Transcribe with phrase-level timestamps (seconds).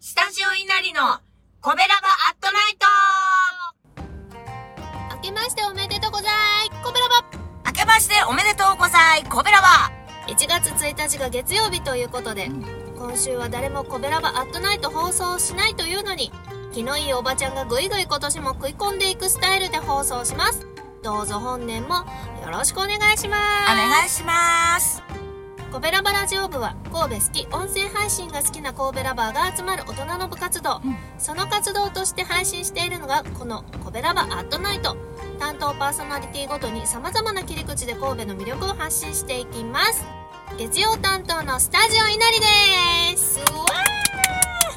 [0.00, 1.20] スタジオ稲荷の
[1.60, 2.86] コベラバアットナイト。
[5.16, 7.24] 明けましておめでとうございコベラバ。
[7.66, 9.92] 明けましておめでとうございコベラバ。
[10.26, 12.48] 1月1日が月曜日ということで、
[12.98, 16.32] 今週は誰もコベラバアットナイト放送しないというのに
[16.72, 20.66] 気のいいおばちゃんがぐいぐい今年も食い込んでいくスタイルで放送します。
[21.06, 23.36] どうぞ本年もよろしくお願いしま
[23.68, 23.72] す。
[23.72, 25.04] お願いします。
[25.70, 30.96] コベラバラジオ部は神戸好き音声配信が好きな神戸ラバーが集まる大人の部活動、うん。
[31.16, 34.96] その活動として配信しているのがこのコベラバアットナイト。
[35.38, 40.04] 担当パーソナリティごとに様々な切り口で神戸の魅力を発信していきます。
[40.58, 42.40] 月曜担当のスタジオ稲荷
[43.12, 43.38] です。
[43.38, 43.66] うわ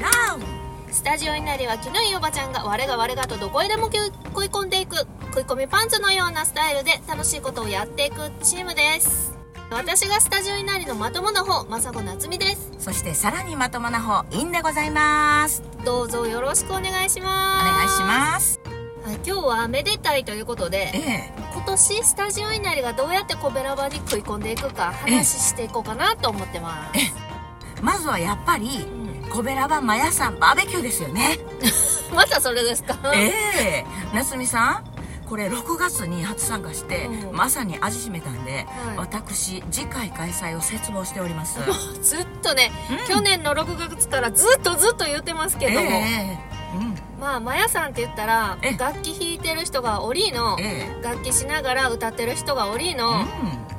[0.00, 0.61] ラウー
[0.92, 4.98] スタジオ稲荷は気のいいおばちゃんが我が我がとどこへでも食い込んでいく
[5.34, 9.32] 食い込みパンツのようなスタイルで楽しいことをやっていくチームです。
[9.70, 12.72] 私がスタジオ稲荷のまともな方まさこなつみです。
[12.78, 15.62] そしてさらにまともな方インでございます。
[15.82, 17.64] どうぞよろしくお願いしおます。
[17.64, 18.60] 願いします。
[19.02, 21.32] はい、今日はめでたいということでええ。
[21.54, 31.38] 今年スタジオ稲荷がどうやってコベラバに食い込んでいくか話していこうかなと思ってます、まずはやっぱりうんコベラバマヤさんバーベキューですよね。
[32.14, 32.96] またそれですか？
[33.14, 33.86] ええ。
[34.14, 34.84] 夏美さん
[35.28, 37.36] これ6月に初参加して、うん。
[37.36, 38.98] まさに味しめたんで、はい。
[38.98, 41.58] 私次回開催を切望しております。
[42.02, 43.14] ずっとね、うん。
[43.14, 46.38] 去年の6月からずっとずっと言ってますけども、え
[46.74, 46.94] えうん。
[47.18, 50.56] まあマヤさんって言ったらえ楽器弾いてる人がおりーの。
[50.60, 51.02] ええ。
[51.02, 53.24] 楽器しながら歌ってる人がおりーの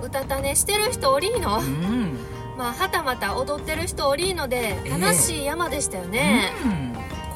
[0.01, 1.59] 歌種してる人おりーの。
[1.59, 2.02] うんうん
[2.57, 4.89] まあはたまた踊ってる人おりーのでええ。
[4.99, 6.51] 楽しい山でしたよね、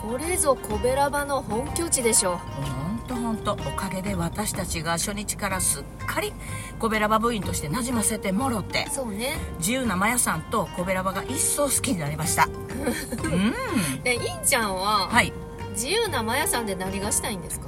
[0.03, 0.11] うん。
[0.11, 3.53] これぞコベラバの本拠地でしょほんとほんと。
[3.53, 6.33] おかげで私たちが初日からすっかり
[6.79, 9.37] コベラバ部員としてなじませてもろってそうね。
[9.59, 12.47] 自由なマヤさんとコベラバが一層好きになりました。
[13.23, 14.03] うん。
[14.03, 15.33] でいんちゃんははい。
[15.71, 17.67] 自由なマヤさんで何がしたいんですか？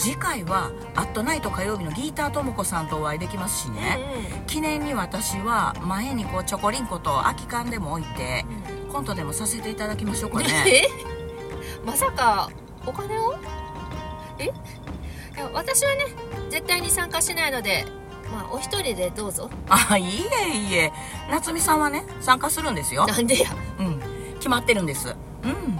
[0.00, 3.98] 次回は「アットナイト火曜日」のギーターともこさんとお会いできますしね、
[4.46, 8.74] 記念に私は前にこうチョコリンコと空き缶でも置いてうん。
[8.74, 10.64] うんコントでもさせていただきましょうかね。
[10.66, 10.82] え
[11.86, 12.50] まさか
[12.84, 13.36] お金を？
[14.36, 14.46] え？
[14.46, 14.48] い
[15.38, 16.06] や私はね
[16.50, 17.86] 絶対に参加しないので
[18.32, 19.48] まあお一人でどうぞ。
[19.68, 20.92] あいいえいいえ。
[21.30, 23.06] 夏美さんはね参加するんですよ。
[23.06, 23.50] なんでや。
[23.78, 24.00] うん。
[24.38, 25.14] 決まってるんです。
[25.44, 25.78] うん、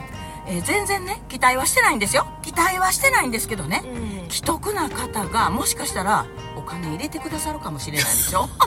[0.51, 2.27] えー全然ね期待はしてないんですよ。
[2.43, 3.83] 期待はしてないんですけどね
[4.25, 4.31] うん。
[4.31, 8.49] 既得な方がもしかしたらお金入れてくださるかもしれないでしょ。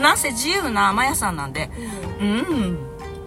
[0.00, 1.70] なんせ自由なマヤさんなんで。
[2.20, 2.78] うん。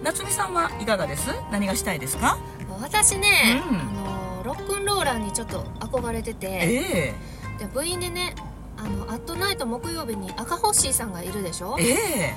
[0.02, 1.30] 夏美さんはいかがです？
[1.50, 2.38] 何がしたいですか？
[2.80, 3.78] 私ね、うん。
[3.78, 6.46] あのロックンローラーにちょっと憧れてて。
[6.50, 7.14] え
[7.58, 8.34] で部員でね
[8.76, 11.76] あのアットナイト木曜日に赤ホッシーさんがいるでしょ？
[11.80, 12.34] ええ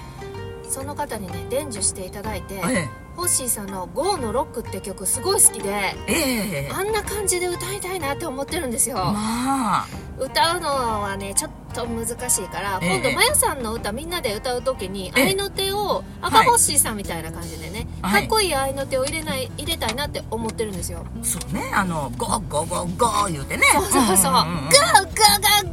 [0.71, 2.89] その方にね伝授していただいてええ。
[3.15, 5.69] ホッシーさんの「GO のロック」って曲すごい好きで
[6.07, 6.71] ええ。
[6.73, 9.87] あんな感じで歌いたいなって思ってるんですよ、まあ。
[10.17, 10.69] 歌うの
[11.01, 12.95] はねちょっと難しいから、ええ。
[12.99, 15.23] 今度まやさんの歌みんなで歌う時にええ。
[15.25, 18.21] 合いの手を赤ホッシーさんみたいな感じでね、はい。
[18.21, 23.63] かっこいい合いの手を入れない入れたいなって思ってるんですよ、そうねあのゴーゴーゴーゴー言うてね。
[23.73, 24.15] そうそうそう、んんん。
[24.15, 25.70] ゴーゴーゴーゴー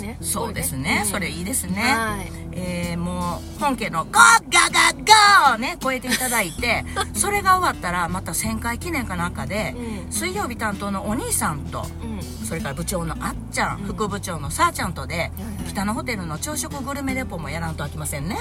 [0.00, 0.16] ね。
[0.20, 2.30] そうですね、それいいいですね、はい。
[2.52, 4.14] えー、もう本家のゴー
[4.52, 6.84] ガガゴーね超えていただいて
[7.14, 10.12] それが終わったらまた1000回記念かなんかで、うん。
[10.12, 12.46] 水曜日担当のお兄さんとうん。
[12.46, 13.86] それから部長のあっちゃん、うん。
[13.86, 15.30] 副部長のさあちゃんとで、はい
[15.70, 18.36] 北のホテルの朝食グルメレポもやらんとあきませんね。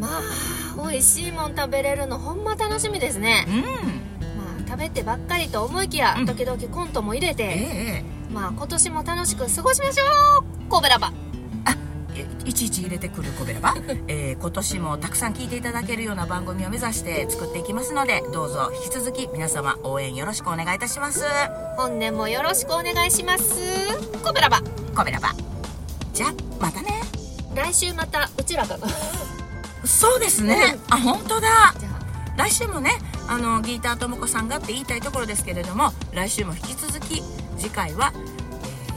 [0.00, 0.20] まあ
[0.90, 3.46] 美味しいもん食べれるのほんま楽しみですね。
[3.48, 3.60] うん。
[3.62, 3.66] ま
[4.66, 6.26] あ食べてばっかりと思いきや、うん。
[6.26, 10.04] 時々コントも入れえて、えまあ今年も楽しく過ごしましょ
[10.40, 10.68] う。
[10.68, 11.12] コベラバ。
[12.14, 13.74] ええいちいち入れてくるコベラバ、
[14.08, 21.24] えー今年もたくさん聞いていただけるような番組を目指して作っていきますのでどうぞ引き続き皆様応援よろしくお願いいたします。
[21.76, 23.54] 本年もよろしくお願いします。
[24.22, 24.60] コベラバ。
[24.94, 25.34] コベラバ。
[26.12, 27.00] じゃあまたね。
[27.54, 31.48] 来週またうちらかなじそうですね、あ本当だ。
[31.48, 31.74] ゃ
[32.36, 32.90] 来週もね
[33.28, 37.22] あのギーターともこさんがって言いたいところですけれども来週も引き続き
[37.58, 38.42] 次回は、えー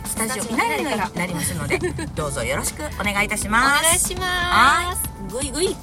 [0.07, 1.09] スタジオ稲荷に稲荷から。
[1.09, 1.77] なりますので
[2.15, 3.79] どうぞよろしくお願いいたしあます。
[3.81, 5.03] お願いします。
[5.29, 5.75] ぐいぐい。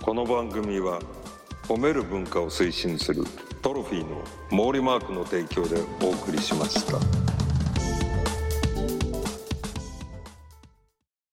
[0.00, 1.00] この番組は
[1.66, 3.24] 褒める文化を推進する
[3.62, 6.98] トロフィーの毛利マークの提供でお送りしました。